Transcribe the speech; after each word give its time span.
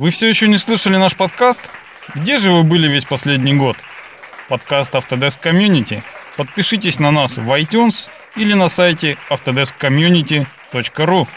Вы 0.00 0.08
все 0.08 0.28
еще 0.28 0.48
не 0.48 0.56
слышали 0.56 0.96
наш 0.96 1.14
подкаст? 1.14 1.70
Где 2.14 2.38
же 2.38 2.50
вы 2.50 2.62
были 2.62 2.88
весь 2.88 3.04
последний 3.04 3.52
год? 3.52 3.76
Подкаст 4.48 4.94
Autodesk 4.94 5.42
Community. 5.42 6.02
Подпишитесь 6.38 7.00
на 7.00 7.10
нас 7.10 7.36
в 7.36 7.46
iTunes 7.50 8.08
или 8.34 8.54
на 8.54 8.70
сайте 8.70 9.18
autodeskcommunity.ru. 9.28 11.28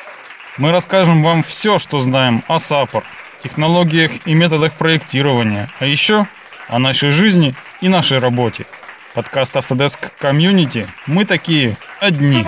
Мы 0.60 0.72
расскажем 0.72 1.24
вам 1.24 1.44
все, 1.44 1.78
что 1.78 2.00
знаем 2.00 2.42
о 2.48 2.56
SAPOR, 2.56 3.04
технологиях 3.44 4.26
и 4.26 4.34
методах 4.34 4.76
проектирования, 4.76 5.70
а 5.80 5.86
еще 5.86 6.26
о 6.70 6.80
нашей 6.80 7.12
жизни 7.12 7.56
и 7.82 7.90
нашей 7.90 8.20
работе. 8.20 8.66
Подкаст 9.14 9.58
Autodesk 9.58 10.10
Community. 10.22 10.88
Мы 11.06 11.26
такие 11.26 11.76
одни. 12.00 12.48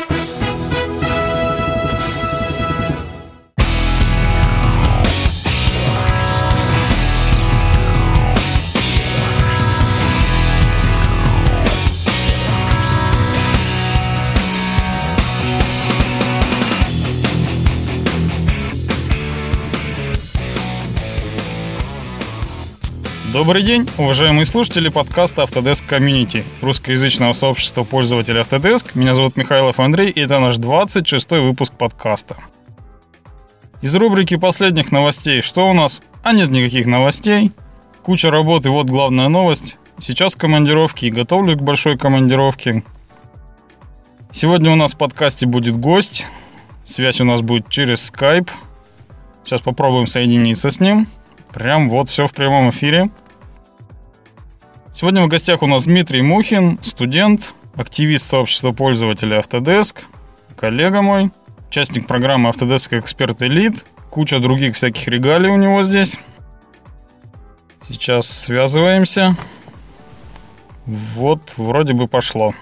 Добрый 23.36 23.64
день, 23.64 23.86
уважаемые 23.98 24.46
слушатели 24.46 24.88
подкаста 24.88 25.42
Autodesk 25.42 25.84
Community, 25.90 26.46
русскоязычного 26.62 27.34
сообщества 27.34 27.84
пользователей 27.84 28.40
Autodesk. 28.40 28.92
Меня 28.94 29.14
зовут 29.14 29.36
Михайлов 29.36 29.82
Андрей, 29.82 30.10
и 30.10 30.22
это 30.22 30.40
наш 30.40 30.56
26-й 30.56 31.42
выпуск 31.42 31.74
подкаста. 31.74 32.38
Из 33.82 33.94
рубрики 33.94 34.38
последних 34.38 34.94
новостей 34.94 35.42
что 35.42 35.70
у 35.70 35.74
нас? 35.74 36.02
А 36.24 36.32
нет 36.32 36.50
никаких 36.50 36.88
новостей. 36.88 37.52
Куча 38.04 38.32
работы, 38.32 38.70
вот 38.70 38.88
главная 38.88 39.28
новость. 39.28 39.76
Сейчас 40.00 40.38
командировки 40.38 41.08
и 41.08 41.12
готовлюсь 41.12 41.58
к 41.58 41.62
большой 41.62 41.98
командировке. 41.98 42.86
Сегодня 44.32 44.72
у 44.72 44.76
нас 44.76 44.94
в 44.94 44.98
подкасте 44.98 45.46
будет 45.46 45.76
гость. 45.76 46.26
Связь 46.86 47.20
у 47.20 47.26
нас 47.26 47.42
будет 47.42 47.68
через 47.68 48.10
Skype. 48.10 48.50
Сейчас 49.44 49.60
попробуем 49.60 50.08
соединиться 50.08 50.70
с 50.70 50.80
ним. 50.80 51.06
Прям 51.52 51.90
вот 51.90 52.08
все 52.08 52.28
в 52.28 52.34
прямом 52.34 52.70
эфире. 52.70 53.10
Сегодня 54.96 55.26
в 55.26 55.28
гостях 55.28 55.62
у 55.62 55.68
нас 55.68 55.84
Дмитрий 55.84 56.22
Мухин, 56.22 56.80
студент, 56.82 57.54
активист 57.76 58.30
сообщества 58.30 58.72
пользователей 58.72 59.38
Autodesk, 59.38 59.98
коллега 60.56 61.02
мой, 61.02 61.32
участник 61.68 62.08
программы 62.08 62.50
Autodesk 62.50 62.98
Эксперт 62.98 63.42
Элит, 63.42 63.84
куча 64.10 64.40
других 64.40 64.78
всяких 64.78 65.06
регалий 65.10 65.50
у 65.50 65.58
него 65.58 65.84
здесь. 65.84 66.24
Сейчас 67.90 68.30
связываемся. 68.30 69.36
Вот, 70.86 71.56
вроде 71.58 71.92
бы 71.92 72.08
пошло. 72.08 72.54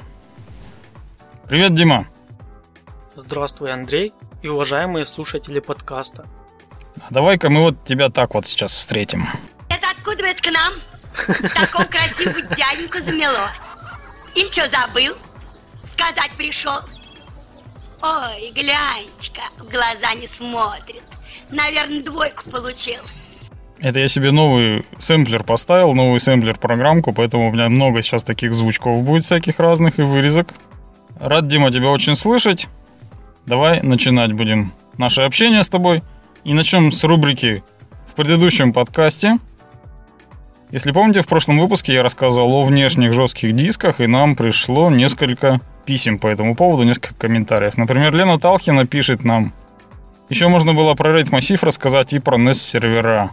Привет, 1.47 1.75
Дима. 1.75 2.07
Здравствуй, 3.15 3.71
Андрей 3.71 4.11
и 4.41 4.47
уважаемые 4.47 5.05
слушатели 5.05 5.59
подкаста. 5.59 6.25
Давай-ка 7.11 7.51
мы 7.51 7.61
вот 7.61 7.83
тебя 7.85 8.09
так 8.09 8.33
вот 8.33 8.47
сейчас 8.47 8.73
встретим. 8.73 9.21
Это 9.69 9.91
откуда 9.95 10.25
это 10.25 10.41
к 10.41 10.51
нам? 10.51 10.73
Такого 11.25 11.85
красивого 11.85 12.41
дяденьку 12.55 12.97
замело. 13.03 13.49
Им 14.35 14.51
что, 14.51 14.69
забыл? 14.69 15.15
Сказать 15.93 16.31
пришел. 16.37 16.79
Ой, 18.01 18.51
гляньте-ка, 18.53 19.63
в 19.63 19.69
глаза 19.69 20.13
не 20.15 20.27
смотрит. 20.37 21.03
Наверное, 21.49 22.01
двойку 22.01 22.49
получил. 22.49 23.01
Это 23.79 23.99
я 23.99 24.07
себе 24.07 24.31
новый 24.31 24.85
сэмплер 24.97 25.43
поставил, 25.43 25.93
новый 25.93 26.19
сэмплер 26.19 26.57
программку, 26.57 27.13
поэтому 27.13 27.49
у 27.49 27.51
меня 27.51 27.69
много 27.69 28.01
сейчас 28.01 28.23
таких 28.23 28.53
звучков 28.53 29.03
будет 29.03 29.25
всяких 29.25 29.59
разных 29.59 29.99
и 29.99 30.01
вырезок. 30.01 30.49
Рад, 31.19 31.47
Дима, 31.47 31.71
тебя 31.71 31.89
очень 31.89 32.15
слышать. 32.15 32.67
Давай 33.45 33.81
начинать 33.81 34.33
будем 34.33 34.73
наше 34.97 35.21
общение 35.21 35.63
с 35.63 35.69
тобой. 35.69 36.01
И 36.43 36.53
начнем 36.53 36.91
с 36.91 37.03
рубрики 37.03 37.63
в 38.07 38.15
предыдущем 38.15 38.73
подкасте– 38.73 39.37
если 40.73 40.91
помните, 40.91 41.21
в 41.21 41.27
прошлом 41.27 41.59
выпуске 41.59 41.93
я 41.93 42.01
рассказывал 42.01 42.51
о 42.53 42.63
внешних 42.63 43.13
жестких 43.13 43.53
дисках, 43.53 44.01
и 44.01 44.07
нам 44.07 44.35
пришло 44.35 44.89
несколько 44.89 45.61
писем 45.85 46.17
по 46.17 46.25
этому 46.25 46.55
поводу, 46.55 46.81
несколько 46.81 47.13
комментариев. 47.13 47.77
Например, 47.77 48.11
Лена 48.11 48.39
Талхина 48.39 48.87
пишет 48.87 49.23
нам, 49.23 49.53
еще 50.29 50.47
можно 50.47 50.73
было 50.73 50.95
про 50.95 51.11
RAID 51.11 51.29
массив 51.31 51.61
рассказать 51.61 52.13
и 52.13 52.17
про 52.17 52.39
NES 52.39 52.55
сервера. 52.55 53.29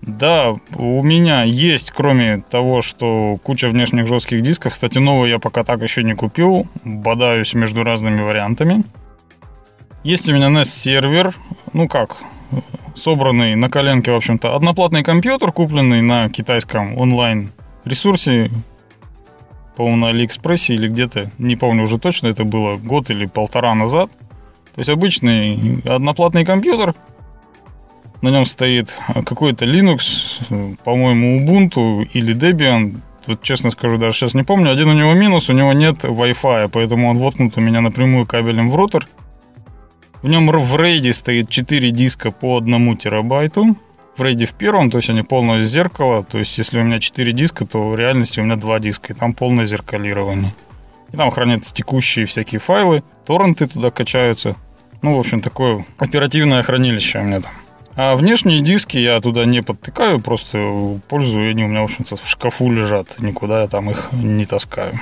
Да, 0.00 0.54
у 0.74 1.02
меня 1.02 1.42
есть, 1.42 1.90
кроме 1.90 2.42
того, 2.48 2.80
что 2.80 3.38
куча 3.42 3.68
внешних 3.68 4.06
жестких 4.06 4.40
дисков. 4.40 4.72
Кстати, 4.72 4.96
новый 4.96 5.28
я 5.28 5.38
пока 5.38 5.64
так 5.64 5.82
еще 5.82 6.02
не 6.02 6.14
купил. 6.14 6.66
Бодаюсь 6.84 7.52
между 7.52 7.82
разными 7.84 8.22
вариантами. 8.22 8.84
Есть 10.02 10.30
у 10.30 10.32
меня 10.32 10.46
NES 10.46 10.64
сервер. 10.64 11.34
Ну 11.74 11.88
как, 11.88 12.16
собранный 12.94 13.54
на 13.56 13.68
коленке, 13.68 14.12
в 14.12 14.16
общем-то, 14.16 14.54
одноплатный 14.54 15.02
компьютер, 15.02 15.52
купленный 15.52 16.02
на 16.02 16.28
китайском 16.30 16.96
онлайн-ресурсе, 16.96 18.50
по-моему, 19.76 19.96
на 19.98 20.08
Алиэкспрессе 20.08 20.74
или 20.74 20.88
где-то, 20.88 21.30
не 21.38 21.56
помню 21.56 21.84
уже 21.84 21.98
точно, 21.98 22.28
это 22.28 22.44
было 22.44 22.76
год 22.76 23.10
или 23.10 23.26
полтора 23.26 23.74
назад. 23.74 24.10
То 24.74 24.80
есть 24.80 24.90
обычный 24.90 25.82
одноплатный 25.84 26.44
компьютер, 26.44 26.94
на 28.22 28.28
нем 28.30 28.44
стоит 28.44 28.94
какой-то 29.26 29.64
Linux, 29.64 30.76
по-моему, 30.84 31.40
Ubuntu 31.40 32.08
или 32.12 32.34
Debian, 32.34 32.96
вот 33.26 33.42
честно 33.42 33.70
скажу, 33.70 33.98
даже 33.98 34.16
сейчас 34.16 34.34
не 34.34 34.42
помню. 34.42 34.70
Один 34.70 34.88
у 34.88 34.92
него 34.92 35.14
минус, 35.14 35.48
у 35.48 35.52
него 35.52 35.72
нет 35.72 36.04
Wi-Fi, 36.04 36.68
поэтому 36.72 37.08
он 37.08 37.18
воткнут 37.18 37.56
у 37.56 37.60
меня 37.60 37.80
напрямую 37.80 38.26
кабелем 38.26 38.70
в 38.70 38.74
рутер– 38.76 39.08
в 40.24 40.28
нем 40.28 40.50
в 40.50 40.76
рейде 40.80 41.12
стоит 41.12 41.50
4 41.50 41.90
диска 41.90 42.30
по 42.30 42.56
1 42.56 42.96
терабайту. 42.96 43.76
В 44.16 44.22
рейде 44.22 44.46
в 44.46 44.54
первом, 44.54 44.90
то 44.90 44.96
есть 44.96 45.10
они 45.10 45.20
полное 45.22 45.64
зеркало. 45.64 46.24
То 46.24 46.38
есть 46.38 46.56
если 46.56 46.80
у 46.80 46.82
меня 46.82 46.98
4 46.98 47.30
диска, 47.32 47.66
то 47.66 47.90
в 47.90 47.94
реальности 47.94 48.40
у 48.40 48.42
меня 48.42 48.56
2 48.56 48.80
диска. 48.80 49.12
И 49.12 49.16
там 49.16 49.34
полное 49.34 49.66
зеркалирование. 49.66 50.54
И 51.12 51.16
там 51.18 51.30
хранятся 51.30 51.74
текущие 51.74 52.24
всякие 52.24 52.58
файлы. 52.58 53.02
Торренты 53.26 53.66
туда 53.66 53.90
качаются. 53.90 54.56
Ну, 55.02 55.14
в 55.14 55.20
общем, 55.20 55.42
такое 55.42 55.84
оперативное 55.98 56.62
хранилище 56.62 57.18
у 57.18 57.24
меня 57.24 57.40
там. 57.40 57.52
А 57.94 58.16
внешние 58.16 58.60
диски 58.60 58.96
я 58.96 59.20
туда 59.20 59.44
не 59.44 59.60
подтыкаю, 59.60 60.20
просто 60.20 61.00
пользую. 61.06 61.50
Они 61.50 61.64
у 61.64 61.68
меня, 61.68 61.82
в 61.82 61.84
общем-то, 61.84 62.16
в 62.16 62.26
шкафу 62.26 62.70
лежат. 62.70 63.20
Никуда 63.20 63.60
я 63.60 63.68
там 63.68 63.90
их 63.90 64.08
не 64.12 64.46
таскаю. 64.46 64.98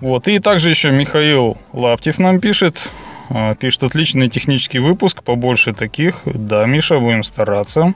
Вот. 0.00 0.26
И 0.26 0.38
также 0.38 0.70
еще 0.70 0.90
Михаил 0.90 1.58
Лаптев 1.74 2.18
нам 2.18 2.40
пишет. 2.40 2.88
А, 3.28 3.54
пишет, 3.54 3.84
отличный 3.84 4.28
технический 4.28 4.78
выпуск, 4.78 5.22
побольше 5.22 5.72
таких. 5.72 6.22
Да, 6.24 6.66
Миша, 6.66 6.98
будем 6.98 7.22
стараться. 7.22 7.94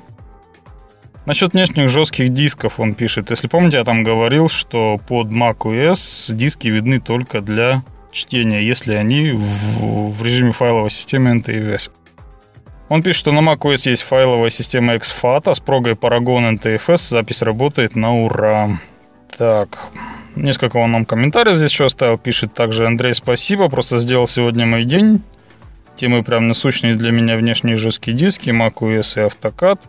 Насчет 1.27 1.53
внешних 1.53 1.89
жестких 1.91 2.31
дисков 2.31 2.81
он 2.81 2.93
пишет. 2.93 3.31
Если 3.31 3.47
помните, 3.47 3.77
я 3.77 3.85
там 3.85 4.03
говорил, 4.03 4.49
что 4.49 4.99
под 5.07 5.29
macOS 5.29 6.33
диски 6.35 6.69
видны 6.69 6.99
только 6.99 7.41
для 7.41 7.83
чтения, 8.11 8.63
если 8.63 8.95
они 8.95 9.31
в, 9.31 10.11
в 10.11 10.25
режиме 10.25 10.53
файловой 10.53 10.91
системы 10.91 11.37
NTFS. 11.37 11.91
Он 12.89 13.03
пишет, 13.03 13.21
что 13.21 13.33
на 13.33 13.39
macOS 13.39 13.89
есть 13.89 14.03
файловая 14.03 14.51
система 14.51 14.97
XFAT, 14.97 15.43
а 15.47 15.55
с 15.55 15.61
прогой 15.61 15.93
Paragon 15.93 16.55
NTFS 16.55 17.11
запись 17.11 17.43
работает 17.43 17.95
на 17.95 18.25
ура. 18.25 18.71
Так, 19.39 19.87
Несколько 20.37 20.77
он 20.77 20.93
нам 20.93 21.05
комментариев 21.05 21.57
здесь 21.57 21.73
еще 21.73 21.87
оставил. 21.87 22.19
Пишет 22.19 22.55
также 22.55 22.87
Андрей, 22.87 23.15
спасибо, 23.15 23.69
просто 23.69 23.99
сделал 23.99 24.27
сегодня 24.27 24.67
мой 24.67 24.85
день. 24.85 25.23
Темы 25.97 26.23
прям 26.23 26.49
насущные 26.49 26.95
для 26.95 27.11
меня 27.11 27.37
внешние 27.37 27.77
жесткие 27.77 28.17
диски, 28.17 28.51
macOS 28.51 29.17
и 29.17 29.29
AutoCAD. 29.29 29.81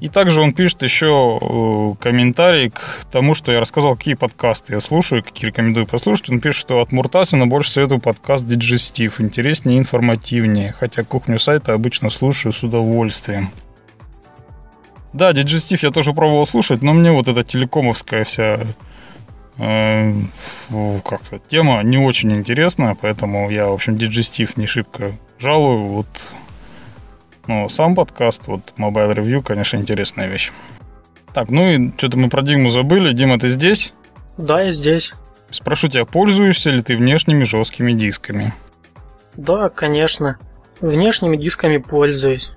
И 0.00 0.08
также 0.08 0.40
он 0.40 0.52
пишет 0.52 0.82
еще 0.82 1.38
э, 1.40 1.94
комментарий 2.00 2.70
к 2.70 3.04
тому, 3.10 3.34
что 3.34 3.50
я 3.50 3.58
рассказал, 3.58 3.96
какие 3.96 4.14
подкасты 4.14 4.74
я 4.74 4.80
слушаю, 4.80 5.24
какие 5.24 5.48
рекомендую 5.48 5.86
послушать. 5.86 6.30
Он 6.30 6.38
пишет, 6.38 6.60
что 6.60 6.80
от 6.80 6.92
Муртасина 6.92 7.48
больше 7.48 7.72
советую 7.72 8.00
подкаст 8.00 8.46
Диджестив. 8.46 9.20
Интереснее 9.20 9.76
и 9.76 9.80
информативнее. 9.80 10.72
Хотя 10.78 11.02
кухню 11.02 11.40
сайта 11.40 11.72
обычно 11.72 12.10
слушаю 12.10 12.52
с 12.52 12.62
удовольствием. 12.62 13.50
Да, 15.12 15.32
Диджестив 15.32 15.82
я 15.82 15.90
тоже 15.90 16.12
пробовал 16.12 16.46
слушать, 16.46 16.82
но 16.82 16.92
мне 16.92 17.10
вот 17.10 17.26
эта 17.26 17.42
телекомовская 17.42 18.22
вся 18.22 18.60
как-то 19.58 21.38
тема 21.48 21.82
не 21.82 21.98
очень 21.98 22.32
интересная, 22.32 22.96
поэтому 23.00 23.50
я, 23.50 23.66
в 23.66 23.72
общем, 23.72 23.96
диджестив 23.96 24.56
не 24.56 24.66
шибко 24.66 25.12
жалую. 25.38 25.88
Вот, 25.88 26.06
ну, 27.46 27.68
сам 27.68 27.94
подкаст, 27.94 28.46
вот, 28.46 28.72
Mobile 28.76 29.14
Review, 29.14 29.42
конечно, 29.42 29.76
интересная 29.76 30.28
вещь. 30.28 30.52
Так, 31.32 31.50
ну 31.50 31.70
и 31.70 31.90
что-то 31.96 32.16
мы 32.18 32.28
про 32.28 32.42
Диму 32.42 32.70
забыли. 32.70 33.12
Дима, 33.12 33.38
ты 33.38 33.48
здесь? 33.48 33.92
Да, 34.36 34.62
я 34.62 34.70
здесь. 34.70 35.12
Спрошу 35.50 35.88
тебя, 35.88 36.04
пользуешься 36.04 36.70
ли 36.70 36.82
ты 36.82 36.96
внешними 36.96 37.44
жесткими 37.44 37.92
дисками? 37.92 38.54
Да, 39.36 39.68
конечно. 39.68 40.38
Внешними 40.80 41.36
дисками 41.36 41.78
пользуюсь. 41.78 42.52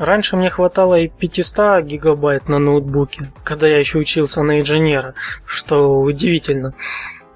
Раньше 0.00 0.38
мне 0.38 0.48
хватало 0.48 0.98
и 0.98 1.08
500 1.08 1.84
гигабайт 1.84 2.48
на 2.48 2.58
ноутбуке, 2.58 3.30
когда 3.44 3.68
я 3.68 3.76
еще 3.76 3.98
учился 3.98 4.42
на 4.42 4.58
инженера, 4.58 5.12
что 5.44 6.00
удивительно. 6.00 6.72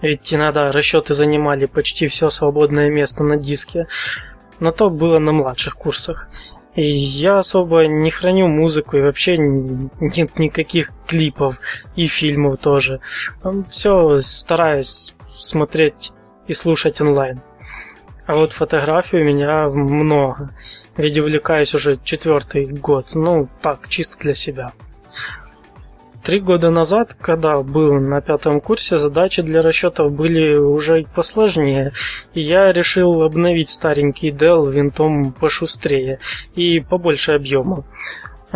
Ведь 0.01 0.33
иногда 0.33 0.73
расчеты 0.73 1.13
занимали 1.13 1.67
почти 1.67 2.07
все 2.07 2.31
свободное 2.31 2.89
место 2.89 3.23
на 3.23 3.37
диске, 3.37 3.87
но 4.61 4.71
то 4.71 4.89
было 4.89 5.19
на 5.19 5.33
младших 5.33 5.77
курсах. 5.77 6.31
И 6.75 6.83
я 6.83 7.37
особо 7.37 7.87
не 7.87 8.11
храню 8.11 8.49
музыку 8.49 8.97
и 8.97 9.03
вообще 9.03 9.37
нет 9.37 10.39
никаких 10.39 10.91
клипов 11.07 11.61
и 11.97 12.07
фильмов 12.07 12.57
тоже. 12.57 13.01
Все 13.69 14.21
стараюсь 14.23 15.15
смотреть 15.29 16.15
и 16.47 16.55
слушать 16.55 16.99
онлайн. 17.03 17.43
А 18.27 18.35
вот 18.37 18.53
фотографий 18.53 19.19
у 19.19 19.25
меня 19.25 19.69
много. 19.69 20.51
Ведь 20.97 21.19
увлекаюсь 21.19 21.75
уже 21.75 21.99
четвертый 22.03 22.65
год. 22.65 23.11
Ну, 23.15 23.49
так, 23.61 23.89
чисто 23.89 24.19
для 24.19 24.35
себя. 24.35 24.73
Три 26.23 26.41
года 26.41 26.71
назад, 26.71 27.15
когда 27.21 27.57
был 27.57 28.01
на 28.01 28.23
пятом 28.23 28.63
курсе, 28.63 28.97
задачи 28.97 29.43
для 29.43 29.61
расчетов 29.61 30.11
были 30.11 30.55
уже 30.55 31.05
посложнее, 31.15 31.93
и 32.33 32.41
я 32.41 32.73
решил 32.73 33.23
обновить 33.23 33.69
старенький 33.69 34.31
Dell 34.31 34.71
винтом 34.73 35.33
пошустрее 35.33 36.21
и 36.55 36.81
побольше 36.81 37.33
объема. 37.33 37.85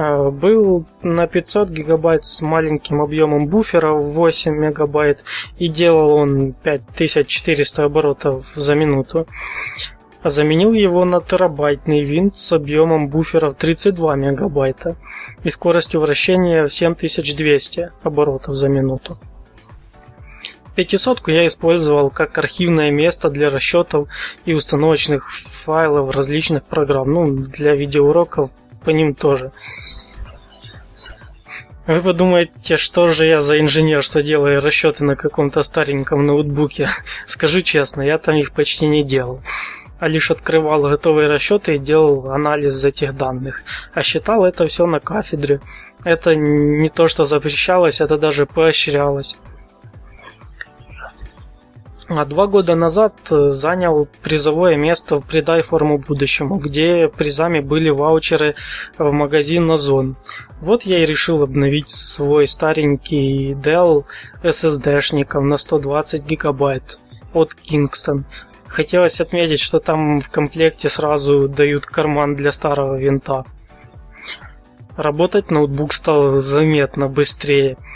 А, 0.01 0.31
был 0.31 0.85
на 1.03 1.27
500 1.27 1.71
гигабайт 1.71 2.25
с 2.25 2.41
маленьким 2.41 3.03
объемом 3.03 3.49
буфера 3.49 3.95
в 3.95 4.13
8 4.13 4.55
мегабайт 4.55 5.25
и 5.59 5.67
делал 5.67 6.11
он 6.11 6.53
5400 6.53 7.85
оборотов 7.85 8.47
за 8.55 8.77
минуту. 8.77 9.27
Заменил 10.23 10.73
его 10.73 11.05
на 11.05 11.21
терабайтный 11.21 12.05
винт 12.05 12.37
с 12.37 12.53
объемом 12.53 13.09
буфера 13.09 13.49
в 13.49 13.55
32 13.55 14.15
мегабайта 14.15 14.95
и 15.43 15.51
скоростью 15.51 16.01
вращения 16.01 16.65
в 16.65 16.73
7200 16.73 17.91
оборотов 18.05 18.55
за 18.55 18.69
минуту. 18.69 19.19
500 20.77 21.27
я 21.27 21.45
использовал 21.45 22.11
как 22.11 22.39
архивное 22.39 22.93
место 22.93 23.31
для 23.31 23.51
расчетов 23.51 24.07
и 24.45 24.55
установочных 24.55 25.33
файлов 25.33 26.15
различных 26.15 26.63
программ, 26.63 27.13
ну, 27.13 27.27
для 27.27 27.75
видеоуроков 27.75 28.53
по 28.85 28.91
ним 28.91 29.17
тоже. 29.17 29.51
Вы 31.89 32.03
подумаете, 32.03 32.77
что 32.77 33.09
же 33.09 33.25
я 33.25 33.41
за 33.41 33.59
инженер, 33.59 34.03
что 34.03 34.23
делаю 34.23 34.61
расчеты 34.61 35.05
на 35.05 35.17
каком-то 35.17 35.63
стареньком 35.63 36.27
ноутбуке? 36.27 36.91
Скажу 37.27 37.63
честно, 37.63 38.03
я 38.03 38.19
там 38.19 38.37
их 38.37 38.53
почти 38.53 38.87
не 38.87 39.03
делал 39.03 39.41
а 40.01 40.07
лишь 40.07 40.31
открывал 40.31 40.83
готовые 40.83 41.29
расчеты 41.29 41.75
и 41.75 41.79
делал 41.79 42.31
анализ 42.31 42.85
этих 42.85 43.17
данных. 43.17 43.63
А 43.95 44.05
считал 44.05 44.45
это 44.45 44.65
все 44.67 44.87
на 44.87 45.01
кафедре. 45.01 45.61
Это 46.05 46.37
не 46.37 46.89
то, 46.89 47.09
что 47.09 47.25
запрещалось, 47.25 48.01
это 48.01 48.17
даже 48.17 48.47
поощрялось. 48.47 49.37
А 52.09 52.25
два 52.25 52.47
года 52.47 52.75
назад 52.75 53.15
э, 53.31 53.51
занял 53.51 54.09
призовое 54.23 54.77
место 54.77 55.17
в 55.17 55.27
«Придай 55.27 55.61
форму 55.63 55.99
будущему», 55.99 56.57
где 56.57 57.09
призами 57.09 57.61
были 57.61 57.91
ваучеры 57.91 58.55
в 58.97 59.13
магазин 59.13 59.71
«Озон». 59.71 60.17
Вот 60.61 60.83
я 60.83 61.03
и 61.03 61.07
решил 61.07 61.43
обновить 61.43 61.89
свой 61.89 62.49
старенький 62.49 63.53
Dell 63.53 64.05
SSD-шником 64.43 65.43
на 65.43 65.57
120 65.57 66.25
гигабайт 66.25 67.01
от 67.33 67.53
Kingston. 67.55 68.25
Хотелось 68.67 69.21
отметить, 69.21 69.61
что 69.61 69.79
там 69.81 70.21
в 70.21 70.31
комплекте 70.31 70.89
сразу 70.89 71.49
дают 71.49 71.87
карман 71.87 72.35
для 72.35 72.53
старого 72.53 72.97
винта. 72.97 73.45
Работать 74.97 75.51
ноутбук 75.51 75.93
стал 75.93 76.35
заметно 76.37 77.07
быстрее– 77.07 77.77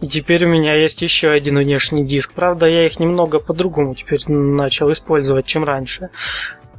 и 0.00 0.08
теперь 0.08 0.44
у 0.44 0.48
меня 0.48 0.74
есть 0.74 1.00
еще 1.00 1.30
один 1.30 1.58
внешний 1.58 2.04
диск. 2.04 2.32
Правда, 2.34 2.66
я 2.66 2.84
их 2.84 3.00
немного 3.00 3.38
по-другому 3.38 3.94
теперь 3.94 4.20
начал 4.28 4.92
использовать, 4.92 5.46
чем 5.46 5.64
раньше. 5.64 6.10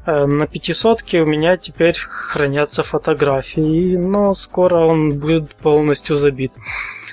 Э, 0.07 0.25
на 0.25 0.48
500 0.48 1.13
у 1.13 1.25
меня 1.25 1.57
теперь 1.57 1.95
хранятся 1.95 2.81
фотографии, 2.81 3.95
но 3.95 4.33
скоро 4.33 4.77
он 4.77 5.19
будет 5.19 5.54
полностью 5.56 6.15
забит. 6.15 6.54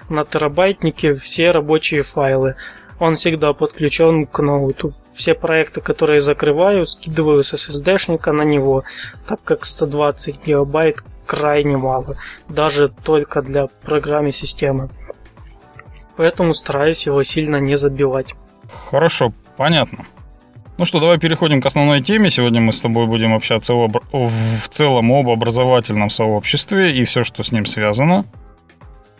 На 0.08 0.24
терабайтнике 0.24 1.12
все 1.12 1.50
рабочие 1.50 2.02
файлы. 2.02 2.56
Он 2.98 3.16
всегда 3.16 3.52
подключен 3.52 4.26
к 4.26 4.38
ноуту. 4.38 4.94
Все 5.12 5.34
проекты, 5.34 5.82
которые 5.82 6.20
закрываю, 6.22 6.86
скидываю 6.86 7.42
с 7.42 7.52
SSD-шника 7.52 8.32
на 8.32 8.42
него, 8.42 8.84
так 9.28 9.42
как 9.44 9.66
120 9.66 10.46
гигабайт 10.46 11.02
крайне 11.26 11.76
мало, 11.76 12.16
даже 12.48 12.88
только 12.88 13.42
для 13.42 13.66
программы 13.82 14.30
системы 14.30 14.88
поэтому 16.16 16.54
стараюсь 16.54 17.06
его 17.06 17.22
сильно 17.24 17.56
не 17.56 17.76
забивать. 17.76 18.34
Хорошо, 18.90 19.32
понятно. 19.56 20.04
Ну 20.76 20.84
что, 20.84 20.98
давай 20.98 21.18
переходим 21.18 21.62
к 21.62 21.66
основной 21.66 22.00
теме. 22.00 22.30
Сегодня 22.30 22.60
мы 22.60 22.72
с 22.72 22.80
тобой 22.80 23.06
будем 23.06 23.32
общаться 23.32 23.74
об, 23.74 23.96
в 24.12 24.68
целом 24.70 25.12
об 25.12 25.28
образовательном 25.28 26.10
сообществе 26.10 26.96
и 26.96 27.04
все, 27.04 27.22
что 27.22 27.44
с 27.44 27.52
ним 27.52 27.64
связано. 27.64 28.24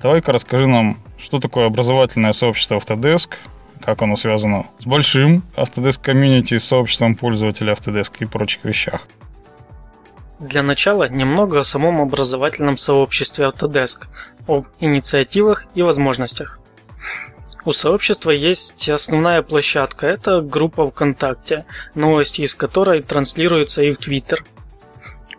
Давай-ка 0.02 0.32
расскажи 0.32 0.66
нам, 0.66 0.98
что 1.16 1.38
такое 1.38 1.66
образовательное 1.66 2.32
сообщество 2.32 2.74
Autodesk, 2.74 3.34
как 3.80 4.02
оно 4.02 4.16
связано 4.16 4.66
с 4.80 4.86
большим 4.86 5.44
Autodesk 5.56 6.02
комьюнити, 6.02 6.58
сообществом 6.58 7.14
пользователей 7.14 7.72
Autodesk 7.72 8.14
и 8.18 8.24
прочих 8.24 8.64
вещах. 8.64 9.06
Для 10.40 10.64
начала 10.64 11.08
немного 11.08 11.60
о 11.60 11.64
самом 11.64 12.00
образовательном 12.00 12.76
сообществе 12.76 13.44
Autodesk, 13.44 14.08
об 14.48 14.66
инициативах 14.80 15.66
и 15.76 15.82
возможностях. 15.82 16.58
У 17.64 17.72
сообщества 17.72 18.30
есть 18.30 18.88
основная 18.90 19.40
площадка, 19.40 20.06
это 20.06 20.42
группа 20.42 20.84
ВКонтакте, 20.84 21.64
новости 21.94 22.42
из 22.42 22.54
которой 22.54 23.00
транслируются 23.00 23.82
и 23.82 23.90
в 23.90 23.96
Твиттер. 23.96 24.44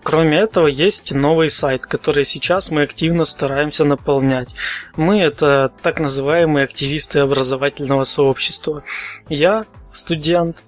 Кроме 0.01 0.37
этого, 0.37 0.67
есть 0.67 1.13
новый 1.13 1.49
сайт, 1.49 1.85
который 1.85 2.25
сейчас 2.25 2.71
мы 2.71 2.83
активно 2.83 3.25
стараемся 3.25 3.85
наполнять. 3.85 4.55
Мы 4.97 5.19
это 5.19 5.71
так 5.81 5.99
называемые 5.99 6.63
активисты 6.63 7.19
образовательного 7.19 8.03
сообщества. 8.03 8.83
Я 9.29 9.65
студент, 9.91 10.63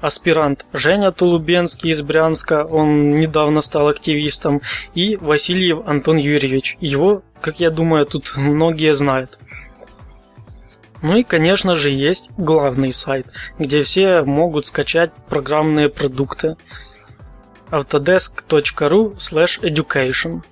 аспирант 0.00 0.64
Женя 0.72 1.12
Тулубенский 1.12 1.90
из 1.90 2.02
Брянска, 2.02 2.64
он 2.64 3.12
недавно 3.12 3.62
стал 3.62 3.88
активистом, 3.88 4.62
и 4.94 5.16
Васильев 5.16 5.86
Антон 5.86 6.16
Юрьевич. 6.16 6.76
Его, 6.80 7.22
как 7.40 7.60
я 7.60 7.70
думаю, 7.70 8.06
тут 8.06 8.36
многие 8.36 8.94
знают. 8.94 9.38
Ну 11.00 11.16
и, 11.16 11.22
конечно 11.22 11.76
же, 11.76 11.90
есть 11.90 12.30
главный 12.36 12.92
сайт, 12.92 13.26
где 13.58 13.82
все 13.82 14.22
могут 14.22 14.66
скачать 14.66 15.12
программные 15.28 15.88
продукты 15.88 16.56
autodesk.ru 17.70 19.14
education 19.14 20.42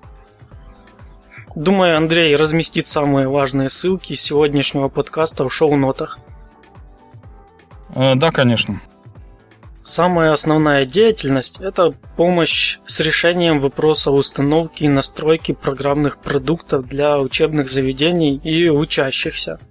Думаю, 1.57 1.97
Андрей 1.97 2.37
разместит 2.37 2.87
самые 2.87 3.29
важные 3.29 3.71
ссылки 3.71 4.15
сегодняшнего 4.15 4.89
подкаста 4.89 5.49
в 5.49 5.53
шоу-нотах. 5.53 6.19
Э, 7.95 8.15
да, 8.15 8.31
конечно. 8.31 8.81
Самая 9.83 10.33
основная 10.33 10.85
деятельность– 10.85 11.59
это 11.61 11.93
помощь 12.17 12.79
с 12.87 13.01
решением 13.01 13.59
вопроса 13.59 14.11
установки 14.11 14.85
и 14.85 14.89
настройки 14.89 15.53
программных 15.53 16.19
продуктов 16.19 16.87
для 16.87 17.19
учебных 17.19 17.71
заведений 17.71 18.37
и 18.37 18.69
учащихся– 18.69 19.59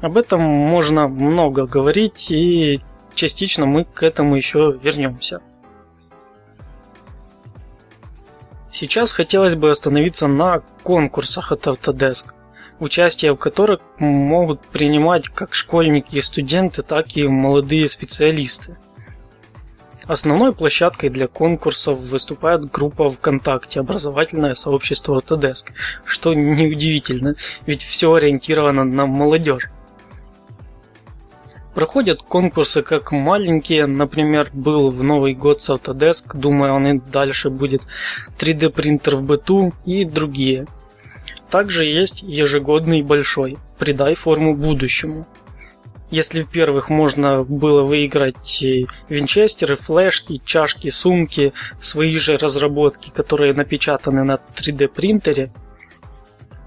об 0.00 0.16
этом 0.16 0.42
можно 0.42 1.08
много 1.08 1.66
говорить, 1.66 2.30
и 2.30 2.80
частично 3.14 3.66
мы 3.66 3.84
к 3.84 4.02
этому 4.02 4.36
еще 4.36 4.78
вернемся. 4.82 5.40
Сейчас 8.70 9.12
хотелось 9.12 9.54
бы 9.54 9.70
остановиться 9.70 10.26
на 10.26 10.60
конкурсах 10.82 11.50
от 11.50 11.66
Autodesk, 11.66 12.34
участие 12.78 13.32
в 13.32 13.36
которых 13.36 13.80
могут 13.98 14.60
принимать 14.60 15.28
как 15.28 15.54
школьники 15.54 16.16
и 16.16 16.20
студенты, 16.20 16.82
так 16.82 17.16
и 17.16 17.26
молодые 17.26 17.88
специалисты. 17.88 18.76
Основной 20.06 20.52
площадкой 20.52 21.08
для 21.08 21.26
конкурсов 21.26 21.98
выступает 21.98 22.70
группа 22.70 23.08
ВКонтакте 23.08 23.80
«Образовательное 23.80 24.54
сообщество 24.54 25.18
Autodesk», 25.18 25.72
что 26.04 26.34
неудивительно, 26.34 27.34
ведь 27.64 27.82
все 27.82 28.12
ориентировано 28.12 28.84
на 28.84 29.06
молодежь. 29.06 29.70
Проходят 31.76 32.22
конкурсы 32.22 32.80
как 32.80 33.12
маленькие, 33.12 33.84
например, 33.84 34.48
был 34.54 34.88
в 34.88 35.02
Новый 35.02 35.34
год 35.34 35.60
с 35.60 35.68
Autodesk, 35.68 36.34
думаю, 36.34 36.72
он 36.72 36.86
и 36.86 36.98
дальше 36.98 37.50
будет 37.50 37.82
3D 38.38 38.70
принтер 38.70 39.16
в 39.16 39.22
быту 39.22 39.74
и 39.84 40.06
другие. 40.06 40.66
Также 41.50 41.84
есть 41.84 42.22
ежегодный 42.22 43.02
большой 43.02 43.58
«Придай 43.78 44.14
форму 44.14 44.56
будущему». 44.56 45.26
Если 46.10 46.44
в 46.44 46.48
первых 46.48 46.88
можно 46.88 47.44
было 47.44 47.82
выиграть 47.82 48.64
винчестеры, 49.10 49.76
флешки, 49.76 50.40
чашки, 50.46 50.88
сумки, 50.88 51.52
свои 51.82 52.16
же 52.16 52.38
разработки, 52.38 53.10
которые 53.10 53.52
напечатаны 53.52 54.24
на 54.24 54.38
3D 54.54 54.88
принтере, 54.88 55.52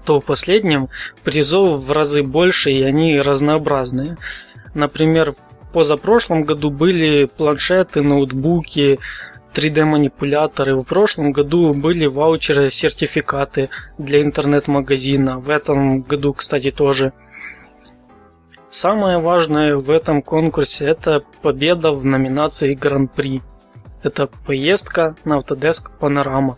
то 0.04 0.20
в 0.20 0.24
последнем 0.24 0.88
призов 1.24 1.82
в 1.82 1.92
разы 1.92 2.22
больше 2.22 2.70
и 2.70 2.82
они 2.82 3.20
разнообразные. 3.20 4.16
Например, 4.74 5.32
в 5.32 5.72
позапрошлом 5.72 6.44
году 6.44 6.70
были 6.70 7.24
планшеты, 7.24 8.02
ноутбуки, 8.02 8.98
3D-манипуляторы. 9.54 10.76
В 10.76 10.84
прошлом 10.84 11.32
году 11.32 11.74
были 11.74 12.06
ваучеры, 12.06 12.70
сертификаты 12.70 13.68
для 13.98 14.22
интернет-магазина. 14.22 15.38
В 15.38 15.50
этом 15.50 16.02
году, 16.02 16.32
кстати, 16.32 16.70
тоже. 16.70 17.12
Самое 18.70 19.18
важное 19.18 19.74
в 19.76 19.90
этом 19.90 20.22
конкурсе– 20.22 20.84
это 20.86 21.22
победа 21.42 21.90
в 21.90 22.04
номинации 22.04 22.74
Гран-при. 22.74 23.42
Это 24.04 24.28
поездка 24.46 25.16
на 25.24 25.38
Autodesk 25.38 25.90
Panorama. 25.98 26.54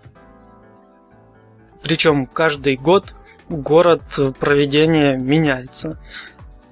Причем 1.83 2.27
каждый 2.27 2.77
год 2.77 3.15
город 3.49 4.03
проведения 4.39 5.17
меняется. 5.17 5.99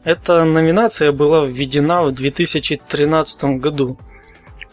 Эта 0.04 0.44
номинация 0.44 1.12
была 1.12 1.44
введена 1.44 2.02
в 2.02 2.12
2013 2.12 3.44
году– 3.60 3.98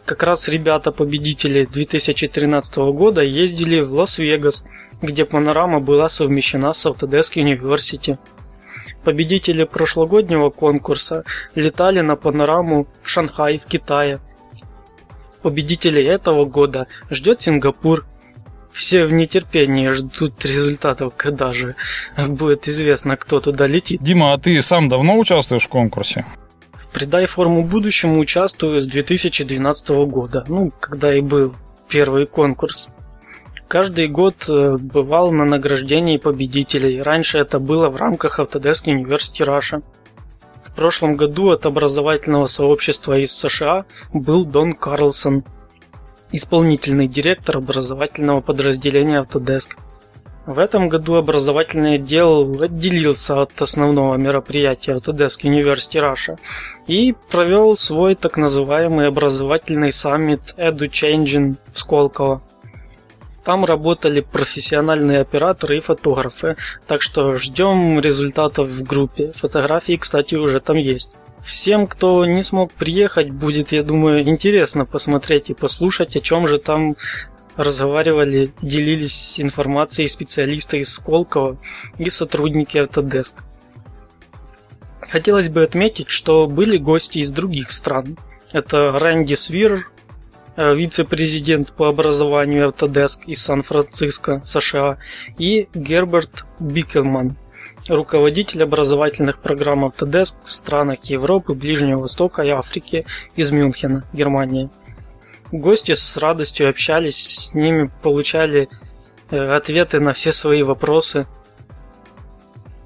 как 0.08 0.24
раз 0.24 0.48
ребята-победители 0.48 1.66
2013 1.66 2.78
года 2.78 3.22
ездили 3.22 3.82
в 3.82 3.92
Лас-Вегас, 3.92 4.66
где 5.02 5.26
панорама 5.26 5.82
была 5.82 6.08
совмещена 6.08 6.72
с 6.72 6.86
Autodesk 6.86 7.36
University. 7.36 8.18
Победители 9.04 9.66
прошлогоднего 9.66 10.50
конкурса 10.50 11.26
летали 11.56 12.00
на 12.00 12.16
панораму 12.16 12.88
в 13.02 13.10
Шанхай 13.10 13.60
в 13.60 13.66
Китае. 13.66 14.20
Победителей 15.42 16.06
этого 16.06 16.46
года 16.46 16.88
ждет 17.10 17.42
Сингапур. 17.42 18.06
Все 18.78 19.06
в 19.06 19.12
нетерпении 19.12 19.90
ждут 19.90 20.46
результатов, 20.46 21.14
когда 21.18 21.52
же 21.52 21.76
будет 22.28 22.68
известно, 22.68 23.18
кто 23.18 23.40
туда 23.40 23.66
летит. 23.66 24.04
Дима, 24.04 24.34
а 24.34 24.38
ты 24.38 24.62
сам 24.62 24.88
давно 24.88 25.18
участвуешь 25.18 25.64
в 25.64 25.68
конкурсе? 25.68 26.28
Придай 26.94 27.26
форму 27.26 27.64
будущему 27.64 28.20
участвую 28.20 28.80
с 28.80 28.86
2012 28.86 29.90
года, 30.06 30.46
ну, 30.48 30.72
когда 30.80 31.12
и 31.12 31.22
был 31.22 31.56
первый 31.90 32.28
конкурс. 32.28 32.90
Каждый 33.68 34.10
год 34.10 34.46
э, 34.48 34.78
бывал 34.80 35.32
на 35.32 35.44
награждении 35.44 36.18
победителей. 36.18 37.02
Раньше 37.02 37.40
это 37.40 37.58
было 37.58 37.90
в 37.90 37.96
рамках 37.96 38.40
Autodesk 38.40 38.86
University 38.86 39.44
Russia. 39.44 39.82
В 40.64 40.76
прошлом 40.76 41.16
году 41.16 41.50
от 41.50 41.66
образовательного 41.66 42.46
сообщества 42.46 43.18
из 43.18 43.36
США 43.36 43.86
был 44.14 44.46
Дон 44.46 44.74
Карлсон, 44.74 45.44
исполнительный 46.32 47.08
директор 47.08 47.58
образовательного 47.58 48.42
подразделения 48.42 49.22
Autodesk. 49.22 49.72
В 50.46 50.60
этом 50.60 50.88
году 50.88 51.16
образовательный 51.16 51.96
отдел 51.96 52.62
отделился 52.62 53.42
от 53.42 53.62
основного 53.62 54.16
мероприятия 54.16 54.94
Autodesk 54.94 55.42
University 55.44 56.00
Russia 56.02 56.40
и 56.88 57.14
провел 57.30 57.76
свой 57.76 58.16
так 58.16 58.38
называемый 58.38 59.08
образовательный 59.08 59.92
саммит 59.92 60.56
EduChanging 60.58 61.56
в 61.72 61.78
Сколково. 61.78 62.42
Там 63.44 63.66
работали 63.66 64.22
профессиональные 64.22 65.22
операторы 65.22 65.78
и 65.78 65.82
фотографы, 65.82 66.56
так 66.86 67.02
что 67.02 67.38
ждем 67.38 68.00
результатов 68.00 68.70
в 68.70 68.84
группе. 68.84 69.32
Фотографии, 69.34 69.98
кстати, 69.98 70.36
уже 70.36 70.60
там 70.60 70.78
есть. 70.78 71.12
Всем, 71.48 71.88
кто 71.88 72.26
не 72.26 72.44
смог 72.44 72.74
приехать, 72.74 73.30
будет, 73.30 73.72
я 73.72 73.82
думаю, 73.82 74.28
интересно 74.28 74.86
посмотреть 74.86 75.50
и 75.50 75.54
послушать, 75.54 76.18
о 76.18 76.20
чем 76.20 76.46
же 76.46 76.60
там 76.60 76.98
разговаривали, 77.56 78.52
делились 78.62 79.40
информацией 79.40 80.10
специалисты 80.10 80.80
из 80.80 80.94
Сколково 80.94 81.58
и 81.98 82.10
сотрудники 82.10 82.76
Autodesk. 82.76 83.36
Хотелось 85.00 85.48
бы 85.48 85.64
отметить, 85.64 86.10
что 86.10 86.48
были 86.48 86.76
гости 86.76 87.20
из 87.20 87.32
других 87.32 87.72
стран. 87.72 88.18
Это 88.52 88.92
Рэнди 88.92 89.36
Свир, 89.36 89.90
э, 90.58 90.76
вице-президент 90.76 91.72
по 91.72 91.88
образованию 91.88 92.68
Autodesk 92.68 93.20
из 93.26 93.42
Сан-Франциско, 93.42 94.42
США, 94.44 94.98
и 95.38 95.70
Герберт 95.74 96.46
Бикелман, 96.60 97.38
руководитель 97.88 98.64
образовательных 98.64 99.40
программ 99.40 99.86
Autodesk 99.86 100.38
в 100.44 100.52
странах 100.52 101.04
Европы, 101.06 101.54
Ближнего 101.54 102.02
Востока 102.02 102.42
и 102.42 102.50
Африки 102.50 103.06
из 103.36 103.52
Мюнхена, 103.52 104.04
Германия. 104.14 104.70
Гости 105.52 105.94
с 105.94 106.18
радостью 106.18 106.70
общались, 106.70 107.18
с 107.18 107.54
ними 107.54 107.90
получали 108.02 108.68
э, 109.32 109.56
ответы 109.56 110.00
на 110.00 110.14
все 110.14 110.34
свои 110.34 110.62
вопросы. 110.64 111.26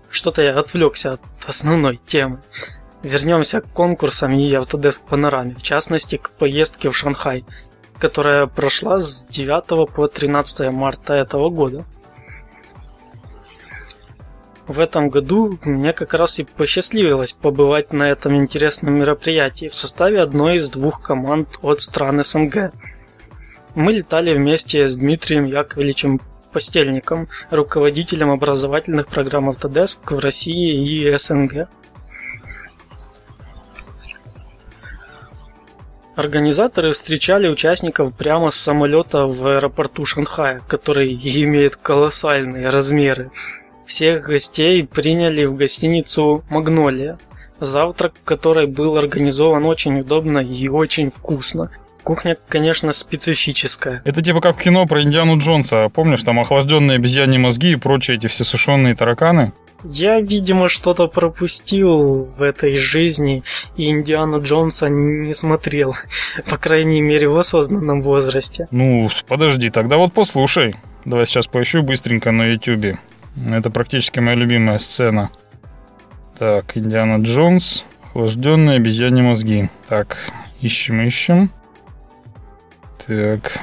Что-то 0.09 0.41
я 0.41 0.57
отвлекся 0.57 1.13
от 1.13 1.21
основной 1.47 1.97
темы. 1.97 2.41
Вернемся 3.01 3.61
к 3.61 3.71
конкурсам 3.71 4.33
и 4.33 4.51
Autodesk 4.53 5.07
Панораме, 5.09 5.55
в 5.55 5.63
частности 5.63 6.17
к 6.17 6.29
поездке 6.31 6.89
в 6.89 6.95
Шанхай, 6.95 7.45
которая 7.97 8.45
прошла 8.45 8.99
с 8.99 9.25
9 9.25 9.91
по 9.91 10.07
13 10.07 10.71
марта 10.71 11.15
этого 11.15 11.49
года. 11.49 11.83
В 14.71 14.79
этом 14.79 15.09
году 15.09 15.59
мне 15.65 15.91
как 15.91 16.13
раз 16.13 16.39
и 16.39 16.45
посчастливилось 16.45 17.33
побывать 17.33 17.91
на 17.91 18.09
этом 18.09 18.37
интересном 18.37 18.99
мероприятии 18.99 19.67
в 19.67 19.75
составе 19.75 20.21
одной 20.21 20.55
из 20.55 20.69
двух 20.69 21.01
команд 21.01 21.59
от 21.61 21.81
стран 21.81 22.23
СНГ. 22.23 22.71
Мы 23.75 23.91
летали 23.91 24.33
вместе 24.33 24.87
с 24.87 24.95
Дмитрием 24.95 25.43
Яковлевичем 25.43 26.21
Постельником, 26.53 27.27
руководителем 27.49 28.31
образовательных 28.31 29.07
программ 29.07 29.49
Autodesk 29.49 30.15
в 30.15 30.19
России 30.19 30.87
и 30.87 31.17
СНГ. 31.17 31.67
Организаторы 36.15 36.93
встречали 36.93 37.49
участников 37.49 38.13
прямо 38.13 38.51
с 38.51 38.55
самолета 38.55 39.25
в 39.25 39.45
аэропорту 39.47 40.05
Шанхая, 40.05 40.61
который 40.65 41.13
имеет 41.13 41.75
колоссальные 41.75 42.69
размеры. 42.69 43.31
Всех 43.91 44.23
гостей 44.23 44.85
приняли 44.85 45.43
в 45.43 45.57
гостиницу 45.57 46.45
«Магнолия», 46.49 47.19
завтрак 47.59 48.13
которой 48.23 48.65
был 48.65 48.95
организован 48.95 49.65
очень 49.65 49.99
удобно 49.99 50.39
и 50.39 50.69
очень 50.69 51.09
вкусно. 51.11 51.69
Кухня, 52.01 52.37
конечно, 52.47 52.93
специфическая. 52.93 54.01
Это 54.05 54.21
типа 54.21 54.39
как 54.39 54.55
в 54.55 54.63
кино 54.63 54.85
про 54.85 55.01
Индиану 55.01 55.37
Джонса. 55.39 55.91
Помнишь, 55.93 56.23
там 56.23 56.39
охлажденные 56.39 56.95
обезьяньи 56.95 57.37
мозги 57.37 57.73
и 57.73 57.75
прочие 57.75 58.15
эти 58.15 58.27
все 58.27 58.45
сушеные 58.45 58.95
тараканы? 58.95 59.51
Я, 59.83 60.21
видимо, 60.21 60.69
что-то 60.69 61.07
пропустил 61.07 62.23
в 62.23 62.41
этой 62.41 62.77
жизни, 62.77 63.43
и 63.75 63.89
Индиану 63.89 64.41
Джонса 64.41 64.87
не 64.87 65.33
смотрел. 65.33 65.97
По 66.49 66.55
крайней 66.55 67.01
мере, 67.01 67.27
в 67.27 67.37
осознанном 67.37 68.01
возрасте. 68.01 68.69
Ну, 68.71 69.09
подожди, 69.27 69.69
тогда 69.69 69.97
вот 69.97 70.13
послушай. 70.13 70.77
Давай 71.03 71.25
сейчас 71.25 71.47
поищу 71.47 71.83
быстренько 71.83 72.31
на 72.31 72.53
ютюбе. 72.53 72.97
Это 73.49 73.69
практически 73.69 74.19
моя 74.19 74.35
любимая 74.35 74.79
сцена. 74.79 75.29
Так, 76.37 76.77
Индиана 76.77 77.21
Джонс, 77.21 77.85
охлажденные 78.03 78.77
обезьяньи 78.77 79.21
мозги. 79.21 79.69
Так, 79.87 80.17
ищем, 80.59 81.01
ищем. 81.01 81.51
Так. 83.07 83.59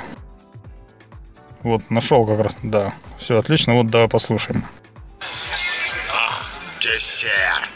Вот, 1.62 1.90
нашел 1.90 2.26
как 2.26 2.40
раз, 2.40 2.56
да. 2.62 2.92
Все, 3.18 3.38
отлично, 3.38 3.74
вот 3.74 3.88
давай 3.88 4.08
послушаем. 4.08 4.64
Десерт. 6.80 7.67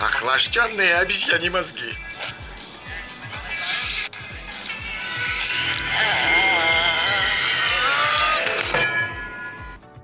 Охлажденные 0.00 0.96
обезьяни 0.96 1.48
мозги. 1.48 1.92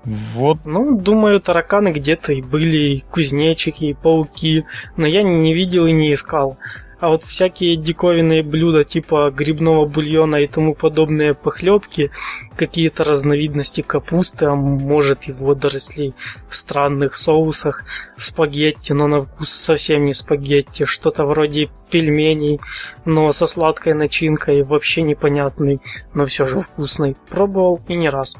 Вот. 0.05 0.65
Ну, 0.65 0.97
думаю, 0.97 1.39
тараканы 1.39 1.89
где-то 1.89 2.33
и 2.33 2.41
были, 2.41 2.95
и 2.95 2.99
кузнечики, 3.01 3.85
и 3.85 3.93
пауки, 3.93 4.65
но 4.97 5.05
я 5.05 5.21
не 5.21 5.53
видел 5.53 5.85
и 5.85 5.91
не 5.91 6.13
искал. 6.13 6.57
А 6.99 7.07
вот 7.07 7.23
всякие 7.23 7.77
диковинные 7.77 8.43
блюда 8.43 8.83
типа 8.83 9.31
грибного 9.31 9.85
бульона 9.85 10.37
и 10.37 10.47
тому 10.47 10.75
подобные 10.75 11.33
похлебки, 11.33 12.11
какие-то 12.57 13.05
разновидности 13.05 13.81
капусты, 13.81 14.47
а 14.47 14.55
может 14.55 15.29
и 15.29 15.31
водорослей 15.31 16.13
в 16.49 16.55
странных 16.55 17.17
соусах, 17.17 17.85
спагетти, 18.17 18.91
но 18.91 19.07
на 19.07 19.21
вкус 19.21 19.49
совсем 19.49 20.05
не 20.05 20.13
спагетти, 20.13 20.83
что-то 20.83 21.23
вроде 21.23 21.69
пельменей, 21.89 22.59
но 23.05 23.31
со 23.31 23.47
сладкой 23.47 23.93
начинкой, 23.93 24.63
вообще 24.63 25.01
непонятный, 25.01 25.79
но 26.13 26.25
все 26.25 26.45
же 26.45 26.59
вкусный. 26.59 27.15
Пробовал 27.29 27.79
и 27.87 27.95
не 27.95 28.09
раз. 28.09 28.37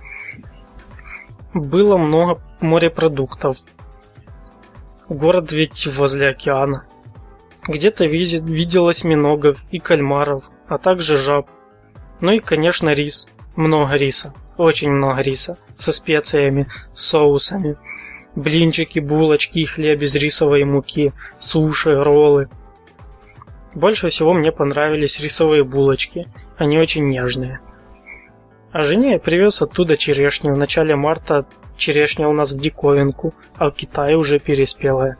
Было 1.53 1.97
много 1.97 2.41
морепродуктов. 2.59 3.57
Город 5.07 5.53
ведь 5.53 5.87
возле 5.87 6.27
океана. 6.27 6.83
Где-то 7.69 8.05
видел 8.05 8.87
осьминогов 8.87 9.63
и 9.69 9.77
кальмаров, 9.77 10.49
а 10.67 10.79
также 10.79 11.17
жаб. 11.17 11.47
Ну 12.19 12.31
и, 12.31 12.39
конечно, 12.39 12.91
рис. 12.93 13.29
Много 13.55 13.93
риса. 13.93 14.33
Очень 14.57 14.89
много 14.89 15.21
риса. 15.21 15.55
Со 15.75 15.91
специями, 15.91 16.65
соусами. 16.93 17.77
Блинчики, 18.33 18.97
булочки 18.97 19.59
и 19.59 19.65
хлеб 19.65 20.01
из 20.01 20.15
рисовой 20.15 20.63
муки, 20.63 21.13
суши, 21.37 21.91
роллы. 21.91 22.49
Больше 23.75 24.09
всего 24.09 24.33
мне 24.33 24.51
понравились 24.51 25.19
рисовые 25.19 25.63
булочки. 25.63 26.25
Они 26.57 26.79
очень 26.79 27.07
нежные. 27.07 27.59
А 28.71 28.81
жене 28.81 29.11
я 29.11 29.19
привез 29.19 29.61
оттуда 29.61 29.95
черешню. 29.95 30.55
В 30.55 30.57
начале 30.57 30.95
марта 30.95 31.45
черешня 31.77 32.29
у 32.29 32.33
нас 32.33 32.51
в 32.51 32.59
диковинку, 32.59 33.35
а 33.57 33.69
в 33.69 33.75
Китае 33.75 34.17
уже 34.17 34.39
переспелая. 34.39 35.19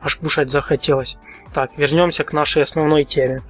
Аж 0.00 0.16
кушать 0.16 0.48
захотелось. 0.48 1.18
Так, 1.56 1.70
вернемся 1.78 2.22
к 2.22 2.34
нашей 2.34 2.64
основной 2.64 3.04
теме. 3.04 3.40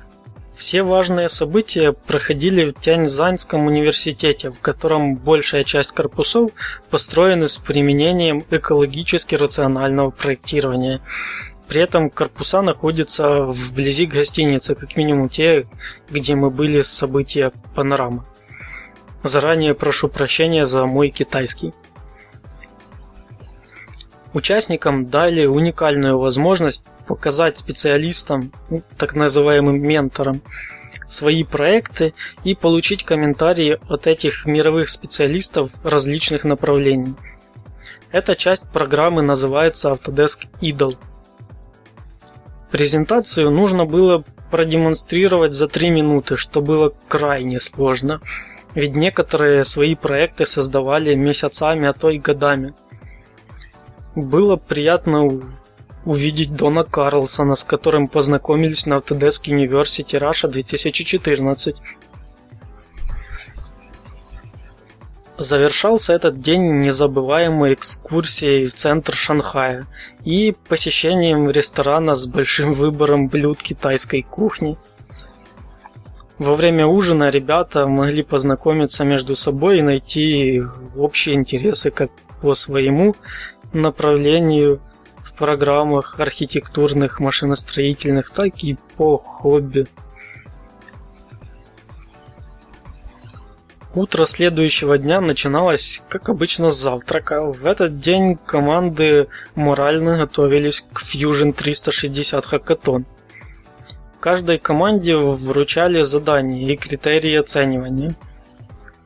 Все 0.55 0.85
важные 0.85 1.29
события 1.29 1.91
проходили 1.91 2.67
в 2.67 2.73
Тяньзаньском 2.73 3.67
университете, 3.67 4.53
в 4.53 4.61
котором 4.61 5.17
большая 5.17 5.65
часть 5.65 5.91
корпусов 5.91 6.53
построены 6.89 7.49
с 7.49 7.59
применением 7.59 8.45
экологически 8.49 9.35
рационального 9.35 10.11
проектирования. 10.11 11.01
При 11.67 11.83
этом 11.83 12.09
корпуса 12.09 12.63
находятся 12.63 13.43
вблизи 13.43 14.07
гостиницы, 14.07 14.77
как 14.77 14.97
минимум 14.97 15.29
те, 15.29 15.67
где 16.09 16.37
мы 16.37 16.51
были 16.51 16.83
с 16.83 16.93
события 16.93 17.51
Панорама. 17.75 18.25
Заранее 19.25 19.75
прошу 19.75 20.09
прощения 20.09 20.65
за 20.65 20.87
мой 20.87 21.11
китайский. 21.11 21.75
Участникам 24.37 25.07
дали 25.07 25.47
уникальную 25.47 26.19
возможность 26.19 26.85
показать 27.07 27.57
специалистам, 27.57 28.53
ну, 28.69 28.83
так 28.99 29.15
называемым 29.15 29.81
менторам, 29.81 30.43
свои 31.09 31.43
проекты 31.43 32.13
и 32.45 32.55
получить 32.55 33.03
комментарии 33.03 33.79
от 33.89 34.07
этих 34.07 34.45
мировых 34.45 34.91
специалистов 34.91 35.71
различных 35.83 36.45
направлений. 36.45 37.15
Эта 38.13 38.37
часть 38.37 38.69
программы 38.69 39.23
называется 39.23 39.91
Autodesk 39.91 40.45
Idol. 40.61 40.95
Презентацию 42.71 43.51
нужно 43.51 43.87
было 43.87 44.23
продемонстрировать 44.51 45.55
за 45.55 45.67
3 45.67 45.89
минуты, 45.89 46.37
что 46.37 46.61
было 46.61 46.93
крайне 47.09 47.59
сложно, 47.59 48.21
ведь 48.75 48.95
некоторые 48.95 49.65
свои 49.65 49.95
проекты 49.95 50.45
создавали 50.45 51.15
месяцами, 51.15 51.89
а 51.89 51.95
то 51.95 52.11
и 52.11 52.19
годами– 52.19 52.75
было 54.17 54.57
приятно 54.57 55.29
увидеть 56.05 56.55
Дона 56.55 56.85
Карлсона, 56.85 57.55
с 57.55 57.65
которым 57.65 58.09
познакомились 58.09 58.87
на 58.87 58.95
Autodesk 58.95 59.45
University 59.45 60.19
Russia 60.19 60.49
2014. 60.49 61.77
Завершался 65.37 66.15
этот 66.15 66.41
день 66.41 66.79
незабываемой 66.79 67.75
экскурсией 67.75 68.67
в 68.67 68.75
центр 68.75 69.15
Шанхая 69.15 69.87
и 70.25 70.57
посещением 70.67 71.51
ресторана 71.51 72.15
с 72.15 72.27
большим 72.27 72.73
выбором 72.73 73.29
блюд 73.29 73.59
китайской 73.63 74.23
кухни. 74.23 74.79
Во 76.39 76.55
время 76.55 76.87
ужина 76.87 77.29
ребята 77.29 77.87
могли 77.87 78.23
познакомиться 78.23 79.05
между 79.05 79.37
собой 79.37 79.79
и 79.79 79.83
найти 79.83 80.63
общие 80.97 81.35
интересы 81.35 81.91
как 81.91 82.11
по 82.41 82.55
своему 82.55 83.15
направлению 83.77 84.81
в 85.19 85.35
программах 85.35 86.19
архитектурных, 86.19 87.21
машиностроительных, 87.21 88.31
так 88.31 88.65
и 88.65 88.77
по 88.97 89.19
хобби. 89.19 89.87
Утро 93.95 94.27
следующего 94.27 94.99
дня 94.99 95.23
начиналось, 95.23 96.05
как 96.11 96.29
обычно, 96.29 96.71
с 96.71 96.77
завтрака. 96.77 97.41
В 97.41 97.65
этот 97.65 97.99
день 97.99 98.37
команды 98.37 99.29
морально 99.55 100.19
готовились 100.19 100.87
к 100.93 101.01
Fusion 101.01 101.55
360 101.55 102.45
Hackathon. 102.45 103.05
Каждой 104.21 104.59
команде 104.59 105.17
вручали 105.17 106.03
задания 106.03 106.73
и 106.73 106.77
критерии 106.77 107.37
оценивания. 107.37 108.15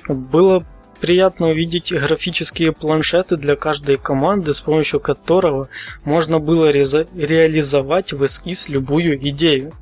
Было 0.09 0.64
приятно 1.01 1.49
увидеть 1.49 1.93
графические 1.93 2.73
планшеты 2.73 3.37
для 3.37 3.57
каждой 3.57 3.97
команды, 3.97 4.53
с 4.53 4.61
помощью 4.61 5.01
которого 5.01 5.69
можно 6.05 6.39
было 6.39 6.71
реализовать 6.71 8.13
в 8.13 8.25
эскиз 8.25 8.69
любую 8.69 9.17
идею. 9.31 9.73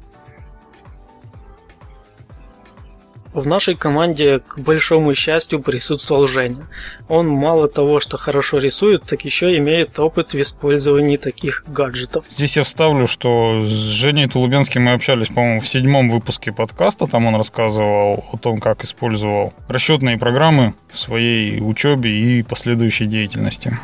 В 3.34 3.46
нашей 3.46 3.74
команде, 3.74 4.40
к 4.40 4.58
большому 4.58 5.14
счастью, 5.14 5.60
присутствовал 5.60 6.26
Женя. 6.26 6.66
Он 7.08 7.28
мало 7.28 7.68
того, 7.68 8.00
что 8.00 8.16
хорошо 8.16 8.58
рисует, 8.58 9.02
так 9.02 9.24
еще 9.24 9.56
имеет 9.58 9.98
опыт 9.98 10.32
в 10.32 10.40
использовании 10.40 11.18
таких 11.18 11.64
гаджетов. 11.66 12.24
Здесь 12.30 12.56
я 12.56 12.64
вставлю, 12.64 13.06
что 13.06 13.64
с 13.66 13.70
Женей 13.70 14.28
Тулубенским 14.28 14.82
мы 14.82 14.92
общались, 14.92 15.28
по-моему, 15.28 15.60
в 15.60 15.68
седьмом 15.68 16.08
выпуске 16.08 16.52
подкаста. 16.52 17.06
Там 17.06 17.26
он 17.26 17.36
рассказывал 17.36 18.24
о 18.32 18.38
том, 18.38 18.58
как 18.58 18.84
использовал 18.84 19.52
расчетные 19.68 20.18
программы 20.18 20.74
в 20.90 20.98
своей 20.98 21.60
учебе 21.60 22.10
и 22.10 22.42
последующей 22.42 23.06
деятельности. 23.06 23.78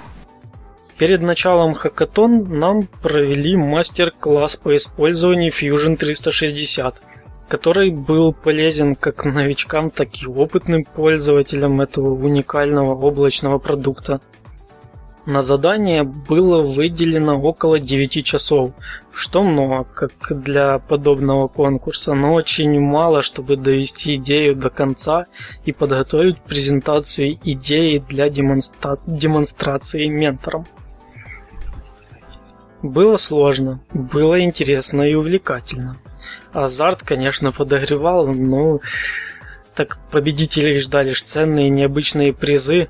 Перед 0.97 1.21
началом 1.21 1.75
хакатон 1.75 2.45
нам 2.59 2.87
провели 3.03 3.57
мастер-класс 3.57 4.57
по 4.57 4.75
использованию 4.75 5.51
Fusion 5.51 5.97
360– 5.97 7.03
который 7.49 7.91
был 7.91 8.33
полезен 8.33 8.95
как 8.95 9.25
новичкам, 9.25 9.91
так 9.91 10.09
и 10.23 10.27
опытным 10.27 10.85
пользователям 10.85 11.81
этого 11.81 12.15
уникального 12.15 12.95
облачного 12.95 13.59
продукта. 13.59 14.21
На 15.27 15.41
задание 15.41 16.03
было 16.03 16.61
выделено 16.61 17.41
около 17.41 17.79
9 17.79 18.25
часов, 18.25 18.73
что 19.11 19.43
много, 19.43 19.85
как 19.85 20.43
для 20.43 20.79
подобного 20.79 21.49
конкурса, 21.49 22.13
но 22.13 22.35
очень 22.35 22.79
мало, 22.79 23.23
чтобы 23.23 23.57
довести 23.57 24.17
идею 24.17 24.55
до 24.55 24.69
конца 24.69 25.25
и 25.65 25.73
подготовить 25.73 26.39
презентацию 26.39 27.39
идеи 27.43 28.05
для 28.07 28.29
демонстра... 28.29 28.99
демонстрации 29.07 30.09
менторам. 30.09 30.67
Было 32.83 33.17
сложно, 33.17 33.81
было 33.95 34.39
интересно 34.43 35.05
и 35.05 35.15
увлекательно. 35.15 35.97
Азарт, 36.55 37.03
конечно, 37.03 37.51
подогревал, 37.51 38.29
но 38.29 38.81
так 39.75 39.99
победители 40.11 40.79
ждали 40.79 41.13
ценные 41.13 41.69
необычные 41.69 42.33
призы. 42.33 42.89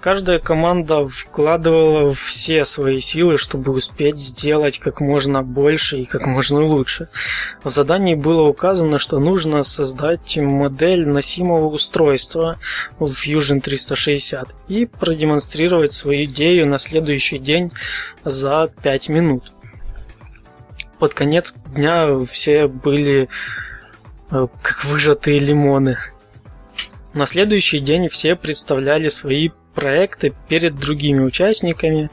Каждая 0.00 0.38
команда 0.38 1.08
вкладывала 1.08 2.14
все 2.14 2.64
свои 2.64 3.00
силы, 3.00 3.36
чтобы 3.36 3.72
успеть 3.72 4.20
сделать 4.20 4.78
как 4.78 5.00
можно 5.00 5.42
больше 5.42 5.98
и 5.98 6.04
как 6.04 6.26
можно 6.26 6.62
лучше. 6.62 7.08
В 7.64 7.68
задании 7.68 8.14
было 8.14 8.42
указано, 8.42 9.00
что 9.00 9.18
нужно 9.18 9.64
создать 9.64 10.36
модель 10.36 11.04
носимого 11.08 11.66
устройства 11.66 12.56
в 13.00 13.06
Fusion 13.06 13.60
360 13.60 14.48
и 14.68 14.86
продемонстрировать 14.86 15.92
свою 15.92 16.26
идею 16.26 16.68
на 16.68 16.78
следующий 16.78 17.40
день 17.40 17.72
за 18.22 18.68
5 18.82 19.08
минут 19.08 19.50
под 20.98 21.14
конец 21.14 21.54
дня 21.74 22.24
все 22.24 22.66
были 22.66 23.28
э, 24.30 24.46
как 24.62 24.84
выжатые 24.84 25.38
лимоны. 25.38 25.96
На 27.14 27.26
следующий 27.26 27.80
день 27.80 28.08
все 28.08 28.36
представляли 28.36 29.08
свои 29.08 29.50
проекты 29.74 30.34
перед 30.48 30.76
другими 30.76 31.20
участниками, 31.20 32.10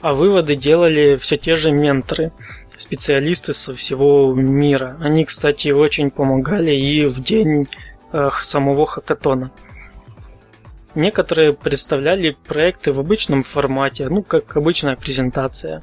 а 0.00 0.14
выводы 0.14 0.54
делали 0.54 1.16
все 1.16 1.36
те 1.36 1.56
же 1.56 1.72
менторы, 1.72 2.32
специалисты 2.76 3.52
со 3.52 3.74
всего 3.74 4.32
мира. 4.34 4.96
Они, 5.00 5.24
кстати, 5.24 5.70
очень 5.70 6.10
помогали 6.10 6.70
и 6.70 7.04
в 7.04 7.20
день 7.22 7.66
самого 8.42 8.86
хакатона. 8.86 9.50
Некоторые 10.94 11.52
представляли 11.52 12.36
проекты 12.46 12.92
в 12.92 13.00
обычном 13.00 13.42
формате, 13.42 14.08
ну, 14.08 14.22
как 14.22 14.56
обычная 14.56 14.96
презентация. 14.96 15.82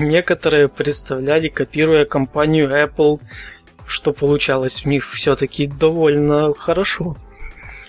Некоторые 0.00 0.68
представляли, 0.68 1.48
копируя 1.48 2.06
компанию 2.06 2.70
Apple, 2.70 3.20
что 3.86 4.14
получалось 4.14 4.86
у 4.86 4.88
них 4.88 5.06
все-таки 5.06 5.66
довольно 5.66 6.54
хорошо. 6.54 7.14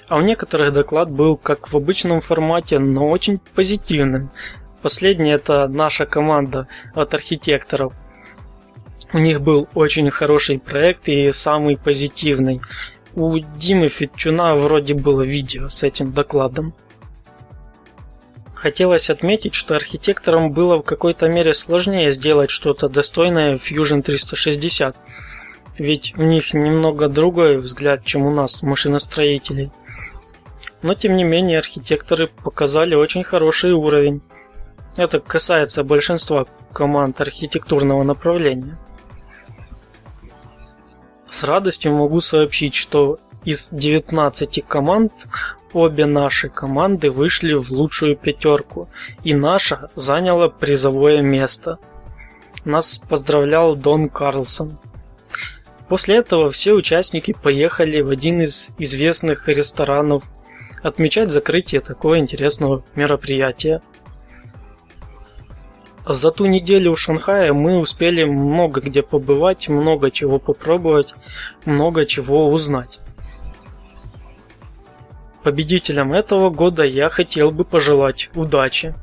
А 0.10 0.18
у 0.18 0.22
некоторых 0.22 0.74
доклад 0.74 1.10
был 1.10 1.38
как 1.38 1.72
в 1.72 1.78
обычном 1.78 2.20
формате, 2.20 2.80
но 2.80 3.08
очень 3.08 3.40
позитивным. 3.56 4.32
Последний 4.82 5.32
это 5.32 5.70
наша 5.70 6.06
команда 6.06 6.68
от 6.94 7.14
архитекторов. 7.14 7.94
У 9.14 9.20
них 9.20 9.40
был 9.40 9.70
очень 9.74 10.10
хороший 10.10 10.60
проект 10.60 11.08
и 11.08 11.32
самый 11.32 11.78
позитивный. 11.78 12.60
У 13.16 13.38
Димы 13.38 13.88
Фитчуна 13.88 14.56
вроде 14.56 14.94
было 14.94 15.22
видео 15.22 15.70
с 15.70 15.84
этим 15.84 16.12
докладом. 16.12 16.74
Хотелось 18.64 19.10
отметить, 19.10 19.56
что 19.56 19.76
архитекторам 19.76 20.54
было 20.54 20.78
в 20.78 20.84
какой-то 20.84 21.28
мере 21.28 21.54
сложнее 21.54 22.12
сделать 22.12 22.50
что-то 22.50 22.88
достойное 22.88 23.58
Fusion 23.58 24.02
360. 24.02 24.96
Ведь 25.78 26.14
у 26.18 26.22
них 26.22 26.54
немного 26.54 27.10
другой 27.10 27.58
взгляд, 27.58 28.06
чем 28.06 28.26
у 28.26 28.32
нас, 28.32 28.64
машиностроителей. 28.64 29.70
Но 30.82 30.96
тем 30.96 31.18
не 31.18 31.26
менее 31.26 31.60
архитекторы 31.60 32.28
показали 32.28 32.96
очень 32.96 33.26
хороший 33.26 33.74
уровень. 33.74 34.22
Это 34.96 35.20
касается 35.20 35.84
большинства 35.84 36.46
команд 36.72 37.20
архитектурного 37.20 38.04
направления. 38.04 38.80
С 41.28 41.44
радостью 41.44 41.92
могу 41.92 42.22
сообщить, 42.22 42.76
что 42.76 43.20
из 43.44 43.72
19 43.74 44.66
команд 44.66 45.12
обе 45.74 46.06
наши 46.06 46.50
команды 46.50 47.10
вышли 47.12 47.54
в 47.54 47.72
лучшую 47.72 48.16
пятерку, 48.16 48.90
и 49.24 49.34
наша 49.34 49.90
заняла 49.96 50.50
призовое 50.50 51.22
место. 51.22 51.80
Нас 52.66 53.00
поздравлял 53.10 53.76
Дон 53.76 54.10
Карлсон. 54.10 54.78
После 55.90 56.16
этого 56.16 56.52
все 56.52 56.74
участники 56.74 57.34
поехали 57.34 58.02
в 58.02 58.10
один 58.10 58.42
из 58.42 58.76
известных 58.78 59.48
ресторанов 59.48 60.24
отмечать 60.82 61.32
закрытие 61.32 61.82
такого 61.82 62.18
интересного 62.20 62.84
мероприятия– 62.96 63.82
за 66.06 66.32
ту 66.32 66.46
неделю 66.48 66.94
в 66.94 67.00
Шанхае 67.00 67.54
мы 67.54 67.80
успели 67.80 68.26
много 68.26 68.82
где 68.82 69.02
побывать, 69.02 69.70
много 69.70 70.12
чего 70.12 70.38
попробовать, 70.38 71.16
много 71.66 72.06
чего 72.06 72.48
узнать. 72.48 73.00
Победителям 75.44 76.14
этого 76.14 76.50
года 76.50 76.84
я 76.84 77.10
хотел 77.10 77.52
бы 77.52 77.66
пожелать 77.66 78.30
удачи. 78.34 78.94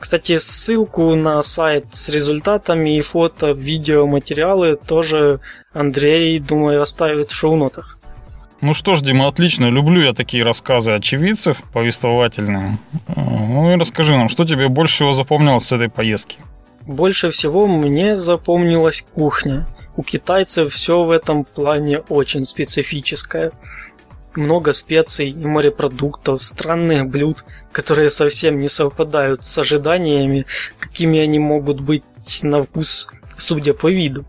Кстати, 0.00 0.38
ссылку 0.38 1.14
на 1.14 1.40
сайт 1.44 1.86
с 1.90 2.08
результатами 2.08 2.98
и 2.98 3.00
фото, 3.00 3.52
видео, 3.52 4.06
материалы 4.08 4.76
тоже 4.76 5.38
Андрей, 5.72 6.40
думаю, 6.40 6.82
оставит 6.82 7.30
в 7.30 7.34
шоу-нотах. 7.34 7.98
Ну 8.60 8.74
что 8.74 8.96
ж, 8.96 9.00
Дима, 9.00 9.28
отлично. 9.28 9.70
Люблю 9.70 10.00
я 10.02 10.12
такие 10.12 10.42
рассказы 10.42 10.92
очевидцев, 10.92 11.62
повествовательные. 11.72 12.78
Ну 13.14 13.72
и 13.72 13.76
расскажи 13.76 14.16
нам, 14.16 14.28
что 14.28 14.44
тебе 14.44 14.68
больше 14.68 14.94
всего 14.94 15.12
запомнилось 15.12 15.64
с 15.64 15.72
этой 15.72 15.88
поездки? 15.88 16.38
Больше 16.86 17.30
всего 17.30 17.66
мне 17.66 18.16
запомнилась 18.16 19.02
кухня. 19.02 19.66
У 19.96 20.02
китайцев 20.02 20.72
все 20.72 21.04
в 21.04 21.10
этом 21.10 21.44
плане 21.44 22.00
очень 22.08 22.44
специфическое. 22.44 23.52
Много 24.34 24.72
специй 24.72 25.30
и 25.30 25.46
морепродуктов, 25.46 26.42
странных 26.42 27.08
блюд, 27.08 27.44
которые 27.70 28.10
совсем 28.10 28.58
не 28.58 28.68
совпадают 28.68 29.44
с 29.44 29.58
ожиданиями, 29.58 30.46
какими 30.78 31.20
они 31.20 31.38
могут 31.38 31.80
быть 31.80 32.04
на 32.42 32.62
вкус, 32.62 33.10
судя 33.36 33.74
по 33.74 33.90
виду. 33.90 34.24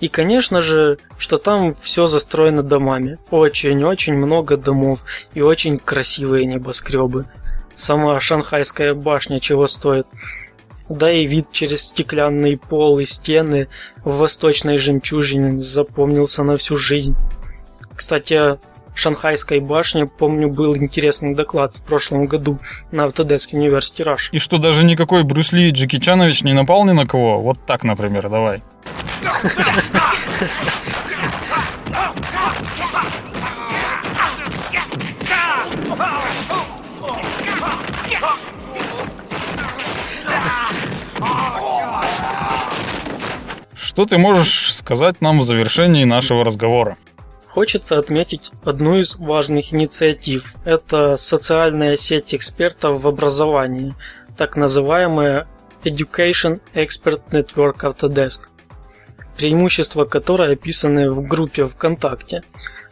И, 0.00 0.08
конечно 0.08 0.60
же, 0.60 0.98
что 1.16 1.38
там 1.38 1.74
все 1.74 2.04
застроено 2.04 2.62
домами. 2.62 3.16
Очень-очень 3.30 4.14
много 4.14 4.58
домов 4.58 5.00
и 5.32 5.40
очень 5.40 5.78
красивые 5.78 6.44
небоскребы. 6.44 7.24
Сама 7.74 8.20
шанхайская 8.20 8.92
башня 8.92 9.40
чего 9.40 9.66
стоит. 9.66 10.06
Да 10.88 11.10
и 11.10 11.24
вид 11.24 11.46
через 11.50 11.88
стеклянный 11.88 12.58
пол 12.58 12.98
и 12.98 13.06
стены 13.06 13.68
в 14.04 14.16
восточной 14.18 14.78
жемчужине 14.78 15.60
запомнился 15.60 16.42
на 16.42 16.56
всю 16.56 16.76
жизнь. 16.76 17.16
Кстати, 17.96 18.34
о 18.34 18.58
Шанхайской 18.94 19.58
башне, 19.58 20.06
помню, 20.06 20.48
был 20.48 20.76
интересный 20.76 21.34
доклад 21.34 21.76
в 21.76 21.82
прошлом 21.82 22.26
году 22.26 22.58
на 22.92 23.02
Autodesk 23.02 23.52
University 23.52 24.04
Rush. 24.04 24.30
И 24.32 24.38
что 24.38 24.58
даже 24.58 24.84
никакой 24.84 25.24
Брюс 25.24 25.52
Ли 25.52 25.70
Джеки 25.70 25.98
Чанович 25.98 26.44
не 26.44 26.52
напал 26.52 26.84
ни 26.84 26.92
на 26.92 27.06
кого? 27.06 27.40
Вот 27.40 27.58
так, 27.66 27.82
например, 27.84 28.28
давай. 28.28 28.62
Что 43.94 44.06
ты 44.06 44.18
можешь 44.18 44.74
сказать 44.74 45.20
нам 45.20 45.38
в 45.38 45.44
завершении 45.44 46.02
нашего 46.02 46.44
разговора? 46.44 46.96
Хочется 47.46 47.96
отметить 47.96 48.50
одну 48.64 48.96
из 48.96 49.16
важных 49.16 49.72
инициатив. 49.72 50.56
Это 50.64 51.16
социальная 51.16 51.96
сеть 51.96 52.34
экспертов 52.34 53.00
в 53.00 53.06
образовании, 53.06 53.94
так 54.36 54.56
называемая 54.56 55.46
Education 55.84 56.60
Expert 56.74 57.22
Network 57.30 57.82
Autodesk 57.82 58.48
преимущества 59.36 60.04
которой 60.04 60.52
описаны 60.54 61.10
в 61.10 61.26
группе 61.26 61.64
ВКонтакте. 61.64 62.42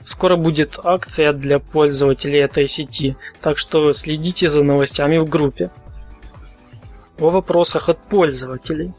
Скоро 0.04 0.36
будет 0.36 0.78
акция 0.82 1.32
для 1.32 1.58
пользователей 1.58 2.38
этой 2.40 2.66
сети, 2.66 3.16
так 3.40 3.58
что 3.58 3.92
следите 3.92 4.48
за 4.48 4.62
новостями 4.62 5.18
в 5.18 5.28
группе. 5.28 5.70
О 7.18 7.30
вопросах 7.30 7.88
от 7.88 8.02
пользователей. 8.08 8.92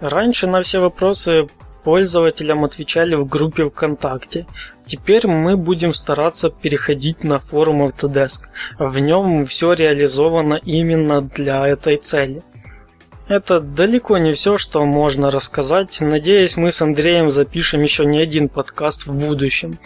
Раньше 0.00 0.46
на 0.46 0.62
все 0.62 0.80
вопросы 0.80 1.48
пользователям 1.82 2.64
отвечали 2.64 3.14
в 3.14 3.26
группе 3.26 3.64
ВКонтакте. 3.64 4.46
Теперь 4.86 5.26
мы 5.26 5.56
будем 5.56 5.92
стараться 5.92 6.50
переходить 6.50 7.24
на 7.24 7.38
форум 7.38 7.82
Autodesk. 7.82 8.48
В 8.78 8.98
нем 8.98 9.44
все 9.46 9.72
реализовано 9.72 10.54
именно 10.54 11.20
для 11.22 11.66
этой 11.66 11.96
цели. 11.96 12.42
Это 13.26 13.60
далеко 13.60 14.16
не 14.18 14.32
все, 14.32 14.56
что 14.56 14.84
можно 14.86 15.30
рассказать. 15.30 15.98
Надеюсь, 16.00 16.56
мы 16.56 16.72
с 16.72 16.80
Андреем 16.80 17.30
запишем 17.30 17.82
еще 17.82 18.06
не 18.06 18.18
один 18.18 18.48
подкаст 18.48 19.06
в 19.06 19.14
будущем. 19.26 19.78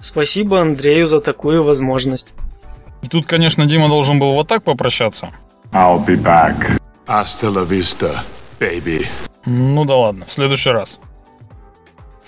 Спасибо 0.00 0.60
Андрею 0.60 1.06
за 1.06 1.20
такую 1.20 1.64
возможность. 1.64 2.28
И 3.02 3.08
тут, 3.08 3.26
конечно, 3.26 3.66
Дима 3.66 3.88
должен 3.88 4.18
был 4.18 4.32
вот 4.34 4.46
так 4.48 4.62
попрощаться. 4.62 5.30
I'll 5.72 6.04
be 6.06 6.16
back. 6.16 6.78
Hasta 7.06 7.50
la 7.50 7.64
vista, 7.64 8.24
baby. 8.60 9.04
Ну 9.46 9.84
да 9.84 9.96
ладно, 9.96 10.24
в 10.26 10.32
следующий 10.32 10.70
раз. 10.70 10.98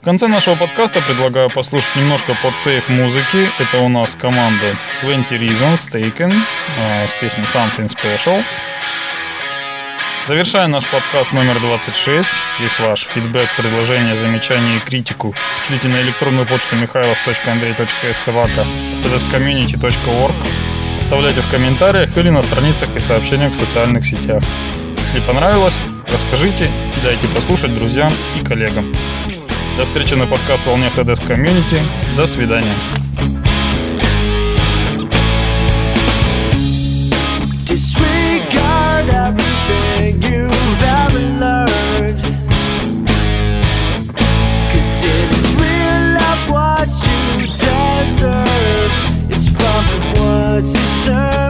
В 0.00 0.04
конце 0.04 0.28
нашего 0.28 0.54
подкаста 0.54 1.00
предлагаю 1.00 1.50
послушать 1.50 1.96
немножко 1.96 2.36
под 2.42 2.56
сейф 2.56 2.88
музыки. 2.88 3.50
Это 3.58 3.78
у 3.80 3.88
нас 3.88 4.14
команда 4.14 4.76
20 5.02 5.32
Reasons 5.32 5.90
Taken 5.90 6.32
э, 6.78 7.08
с 7.08 7.14
песней 7.14 7.44
Something 7.44 7.88
Special. 7.88 8.44
Завершая 10.26 10.66
наш 10.66 10.88
подкаст 10.90 11.32
номер 11.32 11.60
26. 11.60 12.28
Есть 12.60 12.80
ваш 12.80 13.02
фидбэк, 13.02 13.48
предложения, 13.56 14.16
замечания 14.16 14.76
и 14.76 14.80
критику. 14.80 15.34
Шлите 15.66 15.88
на 15.88 16.00
электронную 16.02 16.46
почту 16.46 16.76
михайлов.андрей.собака 16.76 18.66
autodeskcommunity.org 19.02 20.34
Оставляйте 21.00 21.40
в 21.40 21.50
комментариях 21.50 22.16
или 22.16 22.30
на 22.30 22.42
страницах 22.42 22.94
и 22.96 23.00
сообщениях 23.00 23.52
в 23.52 23.56
социальных 23.56 24.04
сетях. 24.04 24.42
Если 25.06 25.20
понравилось, 25.20 25.76
расскажите 26.08 26.64
и 26.66 27.04
дайте 27.04 27.28
послушать 27.28 27.72
друзьям 27.74 28.12
и 28.40 28.44
коллегам. 28.44 28.92
До 29.78 29.84
встречи 29.84 30.14
на 30.14 30.26
подкаст 30.26 30.66
«Волне 30.66 30.88
Autodesk 30.88 31.24
Community». 31.26 31.80
До 32.16 32.26
свидания. 32.26 32.74
up 51.08 51.45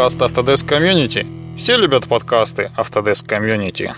Подкаст 0.00 0.22
Autodesk 0.22 0.66
Community. 0.66 1.26
Все 1.58 1.76
любят 1.76 2.08
подкасты 2.08 2.70
Autodesk 2.74 3.26
Community. 3.26 3.90